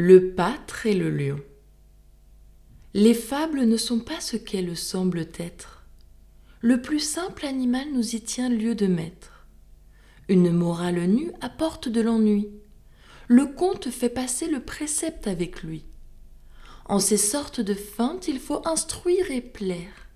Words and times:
Le 0.00 0.30
pâtre 0.30 0.86
et 0.86 0.94
le 0.94 1.10
lion. 1.10 1.40
Les 2.94 3.14
fables 3.14 3.64
ne 3.64 3.76
sont 3.76 3.98
pas 3.98 4.20
ce 4.20 4.36
qu'elles 4.36 4.76
semblent 4.76 5.26
être. 5.40 5.82
Le 6.60 6.80
plus 6.80 7.00
simple 7.00 7.44
animal 7.44 7.88
nous 7.92 8.14
y 8.14 8.20
tient 8.20 8.48
lieu 8.48 8.76
de 8.76 8.86
maître. 8.86 9.48
Une 10.28 10.52
morale 10.52 11.04
nue 11.08 11.32
apporte 11.40 11.88
de 11.88 12.00
l'ennui. 12.00 12.48
Le 13.26 13.46
conte 13.46 13.90
fait 13.90 14.08
passer 14.08 14.46
le 14.46 14.60
précepte 14.60 15.26
avec 15.26 15.64
lui. 15.64 15.84
En 16.84 17.00
ces 17.00 17.16
sortes 17.16 17.60
de 17.60 17.74
feintes, 17.74 18.28
il 18.28 18.38
faut 18.38 18.62
instruire 18.68 19.32
et 19.32 19.40
plaire. 19.40 20.06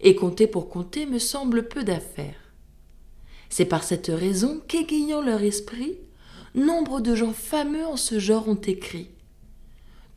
Et 0.00 0.14
compter 0.14 0.46
pour 0.46 0.70
compter 0.70 1.04
me 1.04 1.18
semble 1.18 1.68
peu 1.68 1.84
d'affaires. 1.84 2.54
C'est 3.50 3.66
par 3.66 3.84
cette 3.84 4.06
raison 4.06 4.62
qu'égayant 4.66 5.20
leur 5.20 5.42
esprit, 5.42 5.98
nombre 6.54 7.00
de 7.00 7.14
gens 7.14 7.32
fameux 7.32 7.86
en 7.86 7.96
ce 7.96 8.18
genre 8.18 8.48
ont 8.48 8.54
écrit. 8.54 9.10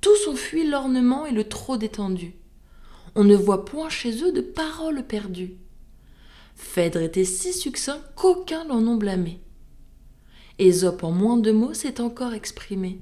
Tous 0.01 0.27
ont 0.27 0.35
fui 0.35 0.67
l'ornement 0.67 1.25
et 1.25 1.31
le 1.31 1.47
trop 1.47 1.77
détendu. 1.77 2.35
On 3.15 3.23
ne 3.23 3.35
voit 3.35 3.65
point 3.65 3.89
chez 3.89 4.23
eux 4.23 4.31
de 4.31 4.41
paroles 4.41 5.05
perdues. 5.05 5.55
Phèdre 6.55 7.01
était 7.01 7.25
si 7.25 7.53
succinct 7.53 8.01
qu'aucun 8.15 8.65
n'en 8.65 8.85
ont 8.87 8.97
blâmé. 8.97 9.39
Ésope 10.59 11.03
en 11.03 11.11
moins 11.11 11.37
de 11.37 11.51
mots 11.51 11.73
s'est 11.73 12.01
encore 12.01 12.33
exprimé. 12.33 12.99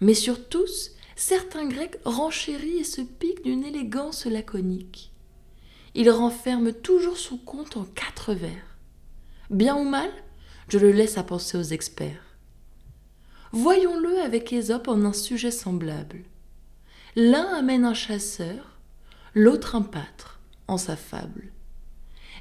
Mais 0.00 0.14
sur 0.14 0.48
tous, 0.48 0.90
certains 1.16 1.66
Grecs 1.66 1.98
renchérissent 2.04 2.80
et 2.80 2.84
se 2.84 3.00
piquent 3.00 3.44
d'une 3.44 3.64
élégance 3.64 4.26
laconique. 4.26 5.12
Ils 5.94 6.10
renferment 6.10 6.72
toujours 6.72 7.16
son 7.16 7.38
compte 7.38 7.76
en 7.76 7.84
quatre 7.84 8.34
vers. 8.34 8.76
Bien 9.50 9.76
ou 9.76 9.84
mal, 9.84 10.10
je 10.68 10.78
le 10.78 10.90
laisse 10.90 11.18
à 11.18 11.22
penser 11.22 11.56
aux 11.56 11.62
experts. 11.62 12.23
Voyons-le 13.54 14.20
avec 14.20 14.52
Ésope 14.52 14.88
en 14.88 15.04
un 15.04 15.12
sujet 15.12 15.52
semblable. 15.52 16.24
L'un 17.14 17.54
amène 17.54 17.84
un 17.84 17.94
chasseur, 17.94 18.80
l'autre 19.32 19.76
un 19.76 19.82
pâtre, 19.82 20.40
en 20.66 20.76
sa 20.76 20.96
fable. 20.96 21.52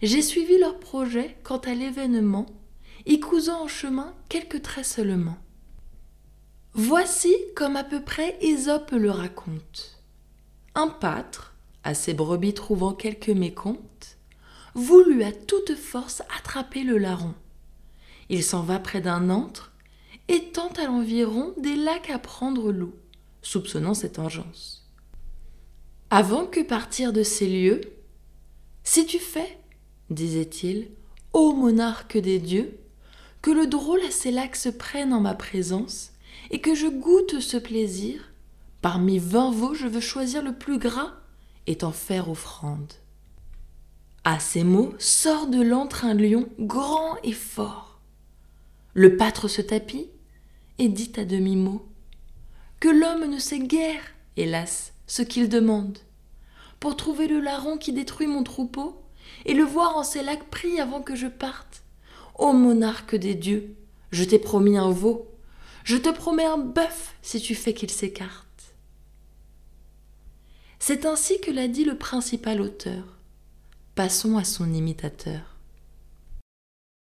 J'ai 0.02 0.24
suivi 0.24 0.58
leur 0.58 0.80
projet 0.80 1.38
quant 1.44 1.60
à 1.60 1.76
l'événement, 1.76 2.48
y 3.06 3.20
cousant 3.20 3.62
en 3.62 3.68
chemin 3.68 4.16
quelques 4.28 4.64
traits 4.64 4.88
seulement. 4.88 5.38
Voici 6.74 7.36
comme 7.56 7.76
à 7.76 7.84
peu 7.84 8.02
près 8.02 8.36
Ésope 8.42 8.90
le 8.90 9.12
raconte. 9.12 10.02
Un 10.74 10.88
pâtre, 10.88 11.54
à 11.84 11.94
ses 11.94 12.16
brebis 12.16 12.56
trouvant 12.56 12.94
quelques 12.94 13.30
mécomptes, 13.30 14.18
voulut 14.74 15.22
à 15.22 15.32
toute 15.32 15.76
force 15.76 16.24
attraper 16.36 16.82
le 16.82 16.98
larron. 16.98 17.36
Il 18.30 18.44
s'en 18.44 18.64
va 18.64 18.80
près 18.80 19.00
d'un 19.00 19.30
antre, 19.30 19.73
tente 20.54 20.80
à 20.80 20.86
l'environ 20.86 21.54
des 21.58 21.76
lacs 21.76 22.10
à 22.10 22.20
prendre 22.20 22.72
l'eau, 22.72 22.94
soupçonnant 23.42 23.94
cette 23.94 24.20
engeance. 24.20 24.88
Avant 26.10 26.46
que 26.46 26.62
partir 26.62 27.12
de 27.12 27.24
ces 27.24 27.48
lieux, 27.48 27.82
si 28.84 29.06
tu 29.06 29.18
fais, 29.18 29.58
disait-il, 30.10 30.92
ô 31.34 31.54
monarque 31.54 32.18
des 32.18 32.40
dieux, 32.40 32.78
que 33.42 33.52
le 33.52 33.66
drôle 33.66 34.02
à 34.02 34.12
ces 34.12 34.32
lacs 34.32 34.56
se 34.56 34.70
prenne 34.70 35.12
en 35.12 35.20
ma 35.20 35.34
présence, 35.34 36.12
et 36.52 36.62
que 36.62 36.76
je 36.76 36.88
goûte 36.88 37.40
ce 37.40 37.58
plaisir, 37.58 38.32
parmi 38.82 39.18
vingt 39.18 39.52
veaux 39.52 39.74
je 39.74 39.88
veux 39.88 40.02
choisir 40.02 40.44
le 40.44 40.54
plus 40.54 40.78
gras 40.78 41.14
et 41.66 41.78
t'en 41.78 41.92
faire 41.92 42.30
offrande. 42.30 42.94
À 44.24 44.40
ces 44.40 44.64
mots 44.64 44.94
sort 45.00 45.48
de 45.48 45.62
l'antre 45.62 46.06
un 46.06 46.14
lion 46.14 46.48
grand 46.60 47.18
et 47.24 47.34
fort. 47.34 47.93
Le 48.94 49.18
pâtre 49.18 49.48
se 49.48 49.62
tapit 49.62 50.08
et 50.78 50.88
dit 50.88 51.12
à 51.18 51.26
demi-mot 51.26 51.88
que 52.80 52.90
l'homme 52.90 53.26
ne 53.26 53.40
sait 53.40 53.60
guère, 53.60 54.02
hélas, 54.38 54.94
ce 55.08 55.22
qu'il 55.22 55.50
demande. 55.50 55.98
Pour 56.80 56.96
trouver 56.96 57.28
le 57.28 57.40
larron 57.40 57.78
qui 57.78 57.94
détruit 57.94 58.28
mon 58.28 58.44
troupeau 58.44 59.02
et 59.46 59.54
le 59.54 59.64
voir 59.64 59.98
en 59.98 60.04
ces 60.04 60.22
lacs 60.22 60.50
pris 60.50 60.80
avant 60.80 61.02
que 61.02 61.16
je 61.16 61.28
parte. 61.28 61.84
Ô 62.38 62.54
monarque 62.54 63.16
des 63.16 63.36
dieux, 63.36 63.76
je 64.12 64.24
t'ai 64.24 64.40
promis 64.40 64.78
un 64.78 64.92
veau, 64.92 65.28
je 65.84 65.98
te 65.98 66.10
promets 66.10 66.46
un 66.46 66.58
bœuf 66.58 67.16
si 67.22 67.40
tu 67.40 67.56
fais 67.56 67.74
qu'il 67.74 67.90
s'écarte. 67.90 68.76
C'est 70.80 71.06
ainsi 71.06 71.40
que 71.40 71.52
l'a 71.52 71.68
dit 71.68 71.86
le 71.86 71.98
principal 71.98 72.60
auteur. 72.60 73.18
Passons 73.96 74.38
à 74.38 74.44
son 74.44 74.74
imitateur. 74.74 75.53